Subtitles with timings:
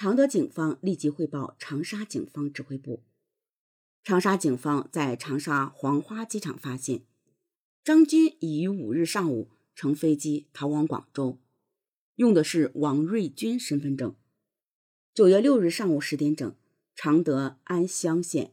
[0.00, 3.02] 常德警方立即汇报长沙警方指挥部。
[4.04, 7.02] 长沙警方在长沙黄花机场发现，
[7.82, 11.40] 张军已于五日上午乘飞机逃往广州，
[12.14, 14.14] 用的是王瑞军身份证。
[15.12, 16.54] 九月六日上午十点整，
[16.94, 18.52] 常德安乡县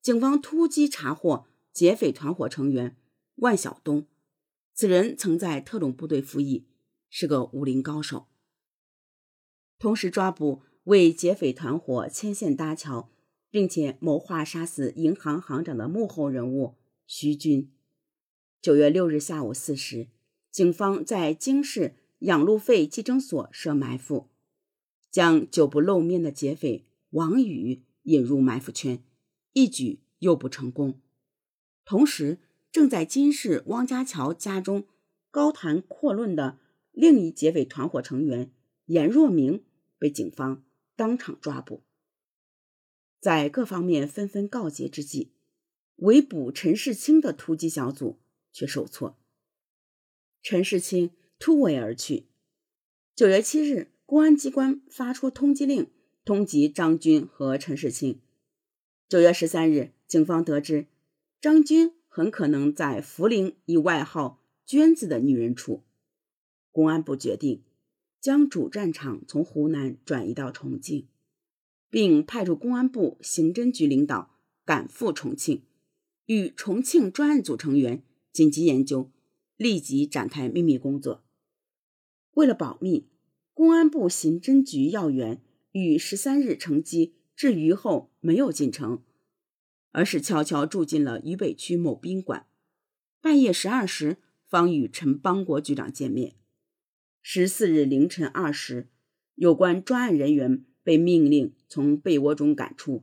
[0.00, 2.96] 警方突击查获劫匪团伙成员
[3.34, 4.06] 万晓东，
[4.72, 6.64] 此人曾在特种部队服役，
[7.10, 8.28] 是个武林高手。
[9.78, 10.62] 同时抓捕。
[10.86, 13.10] 为劫匪团伙牵线搭桥，
[13.50, 16.76] 并且谋划杀死银行行长的幕后人物
[17.08, 17.72] 徐军。
[18.62, 20.06] 九月六日下午四时，
[20.52, 24.28] 警方在京市养路费计征所设埋伏，
[25.10, 29.02] 将久不露面的劫匪王宇引入埋伏圈，
[29.54, 31.00] 一举诱捕成功。
[31.84, 32.38] 同时，
[32.70, 34.86] 正在金市汪家桥家中
[35.32, 36.60] 高谈阔论的
[36.92, 38.52] 另一劫匪团伙成员
[38.84, 39.64] 严若明
[39.98, 40.62] 被警方。
[40.96, 41.82] 当场抓捕，
[43.20, 45.30] 在各方面纷纷告捷之际，
[45.96, 48.18] 围捕陈世清的突击小组
[48.50, 49.18] 却受挫。
[50.42, 52.24] 陈世清突围而去。
[53.14, 55.90] 九月七日，公安机关发出通缉令，
[56.24, 58.20] 通缉张军和陈世清。
[59.06, 60.86] 九月十三日，警方得知
[61.40, 65.82] 张军很可能在涪陵以外号“娟子”的女人处，
[66.72, 67.62] 公安部决定。
[68.26, 71.06] 将主战场从湖南转移到重庆，
[71.88, 75.62] 并派出公安部刑侦局领导赶赴重庆，
[76.24, 79.12] 与重庆专案组成员紧急研究，
[79.56, 81.24] 立即展开秘密工作。
[82.32, 83.06] 为了保密，
[83.54, 89.04] 公安部刑侦局要员于十三日乘机至渝后没有进城，
[89.92, 92.48] 而是悄悄住进了渝北区某宾馆，
[93.20, 94.16] 半夜十二时
[94.48, 96.34] 方与陈邦国局长见面。
[97.28, 98.88] 十四日凌晨二时，
[99.34, 103.02] 有关专案人员被命令从被窝中赶出，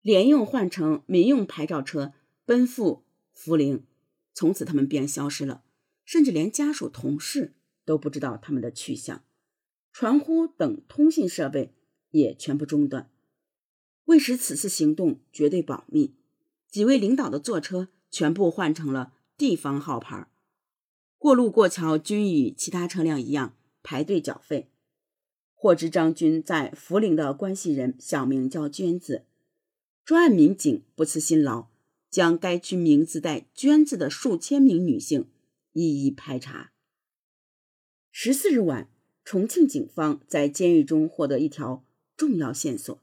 [0.00, 3.84] 连用换乘民用牌照车奔赴涪陵。
[4.34, 5.62] 从此，他们便消失了，
[6.04, 9.22] 甚至连家属、同事都不知道他们的去向，
[9.92, 11.72] 传呼等通信设备
[12.10, 13.08] 也全部中断。
[14.06, 16.16] 为使此次行动绝对保密，
[16.68, 20.26] 几位领导的坐车全部换成了地方号牌。
[21.22, 24.72] 过路过桥均与其他车辆一样排队缴费。
[25.54, 29.24] 获知张军在涪陵的关系人小名叫娟子，
[30.04, 31.68] 专案民警不辞辛劳，
[32.10, 35.28] 将该区名字带“娟”字的数千名女性
[35.74, 36.72] 一一排查。
[38.10, 38.88] 十四日晚，
[39.24, 41.84] 重庆警方在监狱中获得一条
[42.16, 43.00] 重要线索：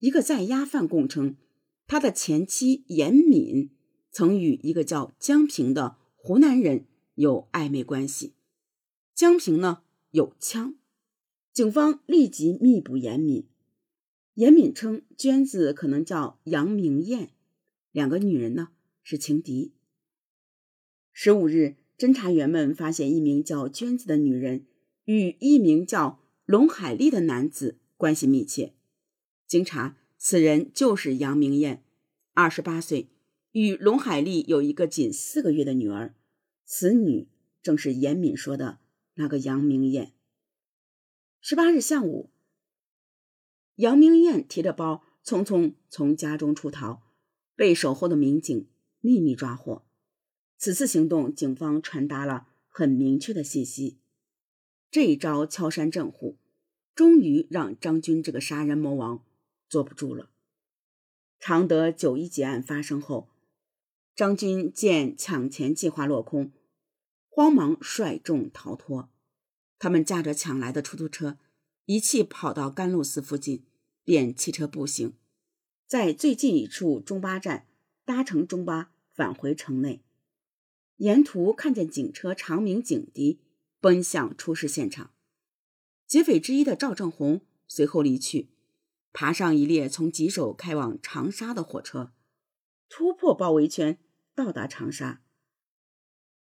[0.00, 1.36] 一个在押犯供称，
[1.86, 3.70] 他的前妻严敏
[4.10, 6.86] 曾与一个叫江平的湖南人。
[7.20, 8.32] 有暧昧关系，
[9.14, 10.76] 江平呢有枪，
[11.52, 13.46] 警方立即密捕严敏。
[14.36, 17.32] 严敏称娟子可能叫杨明艳，
[17.92, 18.68] 两个女人呢
[19.02, 19.74] 是情敌。
[21.12, 24.64] 十五日，侦查员们发现一名叫娟子的女人
[25.04, 28.72] 与一名叫龙海丽的男子关系密切。
[29.46, 31.84] 经查，此人就是杨明艳，
[32.32, 33.10] 二十八岁，
[33.52, 36.14] 与龙海丽有一个仅四个月的女儿。
[36.72, 37.26] 此女
[37.62, 38.78] 正是严敏说的
[39.14, 40.12] 那个杨明艳。
[41.40, 42.30] 十八日下午，
[43.74, 47.02] 杨明艳提着包匆匆从家中出逃，
[47.56, 48.68] 被守候的民警
[49.00, 49.84] 秘密抓获。
[50.58, 53.98] 此次行动，警方传达了很明确的信息：
[54.92, 56.38] 这一招敲山震虎，
[56.94, 59.24] 终于让张军这个杀人魔王
[59.68, 60.30] 坐不住了。
[61.40, 63.28] 常德九一劫案发生后，
[64.14, 66.52] 张军见抢钱计划落空。
[67.32, 69.08] 慌忙率众逃脱，
[69.78, 71.38] 他们驾着抢来的出租车，
[71.84, 73.64] 一气跑到甘露寺附近，
[74.04, 75.14] 便弃车步行，
[75.86, 77.68] 在最近一处中巴站
[78.04, 80.02] 搭乘中巴返回城内。
[80.96, 83.40] 沿途看见警车长鸣警笛，
[83.80, 85.12] 奔向出事现场。
[86.08, 88.50] 劫匪之一的赵正红随后离去，
[89.12, 92.12] 爬上一列从吉首开往长沙的火车，
[92.88, 93.98] 突破包围圈，
[94.34, 95.22] 到达长沙。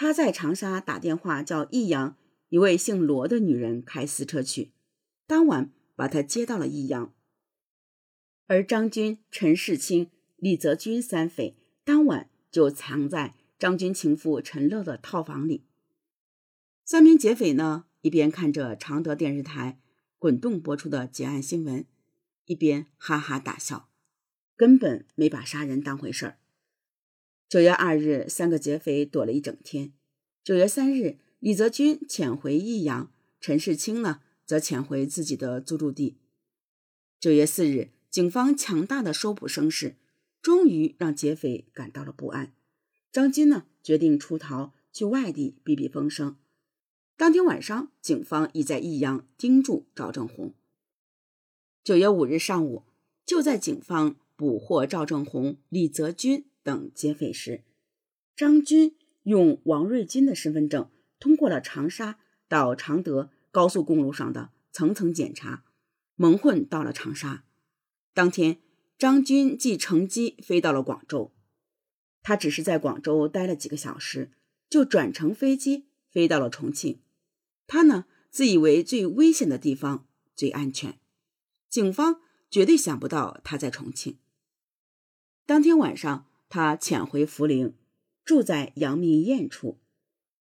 [0.00, 2.16] 他在长沙打电话叫益阳
[2.48, 4.72] 一位姓罗的女人开私车去，
[5.26, 7.12] 当晚把他接到了益阳。
[8.46, 11.54] 而张军、陈世清、李泽军三匪
[11.84, 15.66] 当晚就藏在张军情妇陈乐的套房里。
[16.86, 19.78] 三名劫匪呢，一边看着常德电视台
[20.18, 21.84] 滚动播出的劫案新闻，
[22.46, 23.90] 一边哈哈大笑，
[24.56, 26.38] 根本没把杀人当回事儿。
[27.50, 29.92] 九月二日，三个劫匪躲了一整天。
[30.44, 33.10] 九月三日，李泽军潜回益阳，
[33.40, 36.16] 陈世清呢则潜回自己的租住地，
[37.18, 39.96] 九月四日，警方强大的搜捕声势，
[40.40, 42.54] 终于让劫匪感到了不安。
[43.10, 46.36] 张军呢，决定出逃去外地避避风声。
[47.16, 50.54] 当天晚上，警方已在益阳盯住赵正红。
[51.82, 52.84] 九月五日上午，
[53.26, 57.64] 就在警方捕获赵正红、李泽军等劫匪时，
[58.36, 58.94] 张军
[59.24, 60.88] 用王瑞军的身份证
[61.18, 65.64] 通过了长沙到常德高速公路上的层层检查，
[66.14, 67.44] 蒙混到了长沙。
[68.14, 68.60] 当天，
[68.96, 71.32] 张军即乘机飞到了广州。
[72.22, 74.30] 他只是在广州待了几个小时，
[74.68, 77.00] 就转乘飞机飞到了重庆。
[77.66, 80.06] 他呢，自以为最危险的地方
[80.36, 81.00] 最安全，
[81.68, 84.18] 警方绝对想不到他在重庆。
[85.44, 87.74] 当天晚上，他潜回涪陵，
[88.24, 89.78] 住在阳明堰处。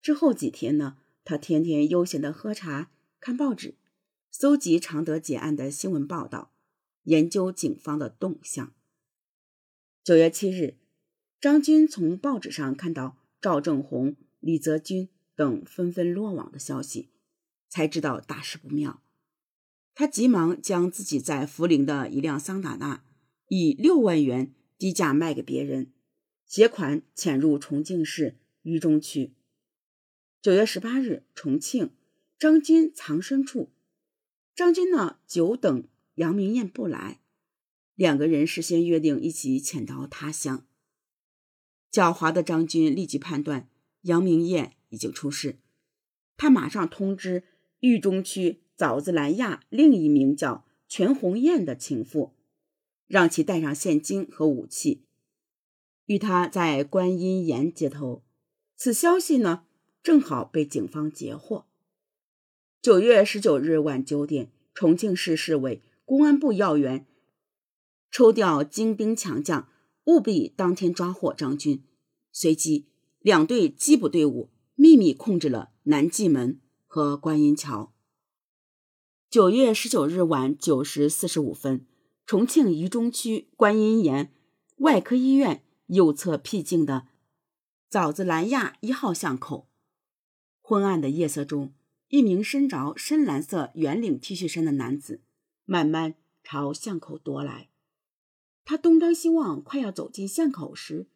[0.00, 3.74] 之后几天呢，他天天悠闲的喝茶、看报纸，
[4.30, 6.52] 搜集常德劫案的新闻报道，
[7.04, 8.72] 研究警方的动向。
[10.04, 10.76] 九月七日，
[11.40, 17.08] 张军从报纸上看到赵正红、李泽军等纷纷落网的消息。
[17.70, 19.02] 才知道大事不妙，
[19.94, 23.02] 他急忙将自己在涪陵的一辆桑塔纳
[23.48, 25.92] 以六万元低价卖给别人，
[26.46, 29.34] 携款潜入重庆市渝中区。
[30.40, 31.90] 九月十八日，重庆
[32.38, 33.70] 张军藏身处，
[34.54, 37.20] 张军呢久等杨明艳不来，
[37.94, 40.66] 两个人事先约定一起潜逃他乡。
[41.90, 43.68] 狡猾的张军立即判断
[44.02, 45.58] 杨明艳已经出事，
[46.36, 47.44] 他马上通知。
[47.80, 52.32] 渝中区枣子兰亚另一名叫全红艳的情妇，
[53.06, 55.04] 让其带上现金和武器，
[56.06, 58.24] 与他在观音岩接头。
[58.76, 59.64] 此消息呢，
[60.02, 61.66] 正好被警方截获。
[62.82, 67.06] 九月十九日晚九点，重庆市市委公安部要员
[68.10, 69.68] 抽调精兵强将，
[70.04, 71.82] 务必当天抓获张军。
[72.32, 72.88] 随即，
[73.20, 76.60] 两队缉捕队伍秘密控制了南纪门。
[76.86, 77.92] 和观音桥。
[79.28, 81.84] 九月十九日晚九时四十五分，
[82.26, 84.32] 重庆渝中区观音岩
[84.78, 87.08] 外科医院右侧僻静的
[87.88, 89.68] 枣子兰亚一号巷口，
[90.60, 91.74] 昏暗的夜色中，
[92.08, 95.22] 一名身着深蓝色圆领 T 恤衫的男子
[95.64, 97.70] 慢慢朝巷口踱来。
[98.64, 101.08] 他东张西望，快要走进巷口时，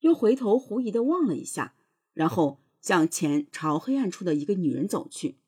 [0.00, 1.74] 又回头狐疑的望了一下，
[2.12, 2.60] 然后。
[2.82, 5.38] 向前朝黑暗处的一个女人走去。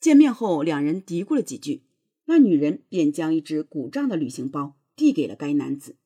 [0.00, 1.84] 见面后，两人嘀咕了几句，
[2.30, 5.96] 那女人便将一只鼓胀的旅行包递给了该男子。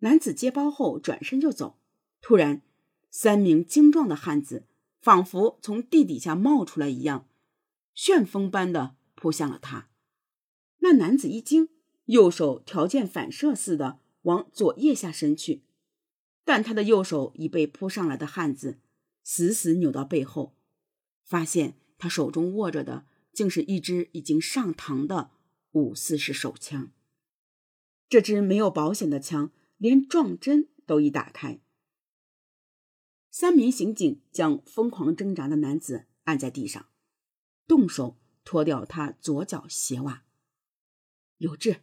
[0.00, 1.78] 男子接包后转身就走。
[2.20, 2.60] 突然，
[3.10, 4.66] 三名精壮的汉子
[5.00, 7.26] 仿佛从地底下冒出来一样，
[7.94, 9.88] 旋风般的扑向了他。
[10.80, 11.70] 那男子一惊，
[12.04, 15.62] 右手条件反射似的往左腋下伸去，
[16.44, 18.78] 但他的右手已被扑上来的汉子。
[19.22, 20.54] 死死扭到背后，
[21.24, 25.30] 发现他手中握着的竟是一支已经上膛的
[25.72, 26.92] 五四式手枪。
[28.08, 31.60] 这支没有保险的枪，连撞针都已打开。
[33.30, 36.88] 三名刑警将疯狂挣扎的男子按在地上，
[37.68, 40.24] 动手脱掉他左脚鞋袜。
[41.38, 41.82] 有痣，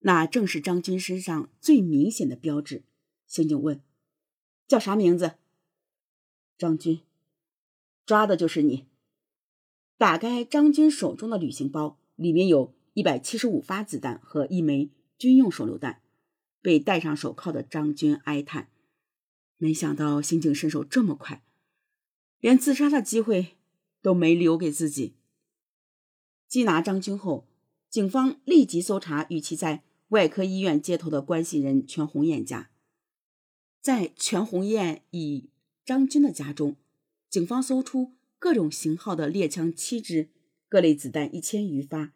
[0.00, 2.82] 那正是张军身上最明显的标志。
[3.26, 3.80] 刑警问
[4.66, 5.36] ：“叫啥名字？”
[6.58, 7.02] 张军，
[8.04, 8.89] 抓的就是你。
[10.00, 14.88] 打开张军手中的旅行包，里面有一百七十五发子弹和一枚
[15.18, 16.00] 军用手榴弹。
[16.62, 18.70] 被戴上手铐的张军哀叹
[19.58, 21.44] ：“没想到刑警身手这么快，
[22.38, 23.58] 连自杀的机会
[24.00, 25.16] 都没留给自己。”
[26.48, 27.46] 缉拿张军后，
[27.90, 32.70] 警方立即搜查与其在外科医院接头的关系人全红艳家。
[33.82, 35.50] 在全红艳以
[35.84, 36.76] 张军的家中，
[37.28, 40.30] 警方搜出各种型号的猎枪七支，
[40.66, 42.14] 各类子弹一千余发，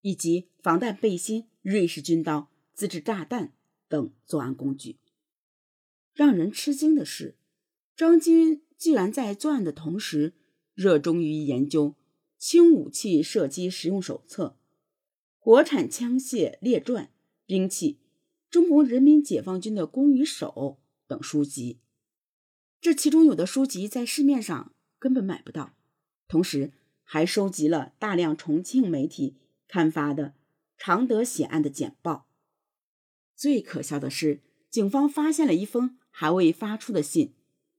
[0.00, 3.52] 以及防弹背心、瑞士军刀、自制炸弹
[3.86, 4.96] 等作案工具。
[6.14, 7.36] 让人吃惊的是，
[7.94, 10.32] 张军居然在作案的同时，
[10.74, 11.88] 热衷于研究
[12.38, 14.46] 《轻武器射击实用手册》
[15.38, 17.04] 《国产枪械列传》
[17.44, 17.92] 《兵器》
[18.48, 20.48] 《中国人民解放军的攻与守》
[21.06, 21.78] 等书籍。
[22.80, 25.74] 这其中有的书籍在市面上根本买不到，
[26.28, 29.34] 同时还收集了大量重庆媒体
[29.66, 30.34] 刊发的
[30.78, 32.28] 常德血案的简报。
[33.34, 37.32] 最可笑的是，警方发现了一封还未发出的信，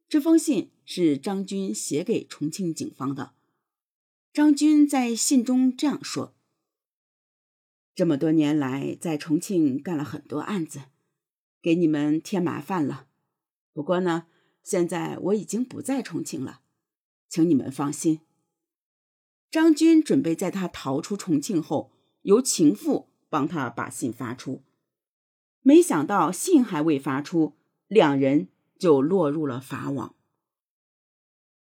[0.09, 3.33] 这封信是张军写给重庆警方的。
[4.33, 6.33] 张军在信中这样说
[7.93, 10.81] ：“这么多年来在重庆干了很多案子，
[11.61, 13.07] 给你们添麻烦了。
[13.71, 14.27] 不过呢，
[14.63, 16.61] 现在我已经不在重庆了，
[17.31, 18.19] 请你们放心。
[19.49, 24.61] 张军准备在他逃出重庆后，由情妇帮他把信发出，
[25.61, 27.55] 没想到信还未发出，
[27.87, 30.13] 两人就落入了法网。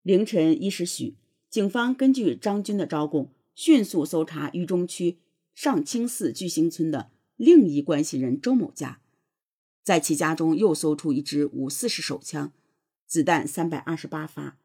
[0.01, 1.17] 凌晨一时许，
[1.51, 5.19] 警方根据张军的招供，迅速搜查渝中区
[5.53, 9.01] 上清寺巨星村的另一关系人周某家，
[9.83, 12.53] 在其家中又搜出一支五四式手枪，
[13.05, 14.57] 子弹三百二十八发，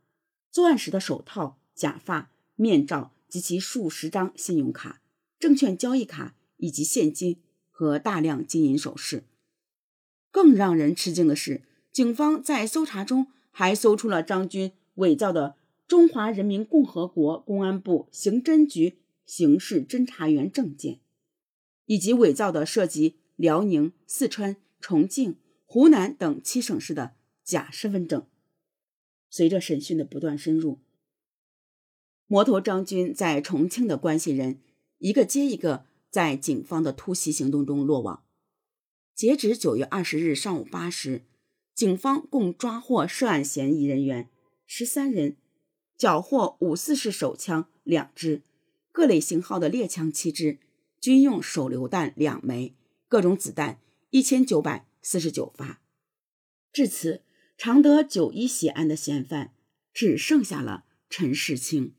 [0.54, 3.10] 作案时的手套、假发、面罩。
[3.26, 5.02] 及其数十张信用卡、
[5.40, 7.40] 证券交易卡以及现金
[7.72, 9.24] 和大量金银首饰。
[10.30, 15.56] 更让人吃惊的是，警方在搜查中还搜出了张军伪造的
[15.88, 21.00] 中华人民共和国公安部刑侦局刑事侦查员证件，
[21.86, 25.34] 以及伪造的涉及辽宁、四川、重庆、
[25.66, 28.24] 湖南等七省市的假身份证。
[29.34, 30.78] 随着审讯的不断深入。
[32.28, 34.60] 摩托张军在重庆的关系人
[34.98, 38.24] 一个接一个在警方的突袭行动中落网。
[39.12, 41.22] 截止九月二十日上午八时，
[41.74, 44.30] 警方共抓获涉案嫌疑人员
[44.66, 45.36] 十三人，
[45.98, 48.42] 缴获五四式手枪两支，
[48.92, 50.60] 各类型号的猎枪七支，
[51.00, 52.76] 军用手榴弹两枚，
[53.08, 55.82] 各种子弹一千九百四十九发。
[56.72, 57.23] 至此，
[57.56, 59.52] 常德九一血案的嫌犯
[59.92, 61.94] 只剩下了陈世清。